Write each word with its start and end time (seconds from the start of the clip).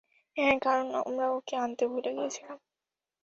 হ্যাঁ, 0.37 0.55
কারণ 0.61 0.87
আমরা 1.01 1.25
ওকে 1.31 1.55
আনতে 1.57 1.83
ভুলে 1.87 2.11
গিয়েছিলাম! 2.17 2.57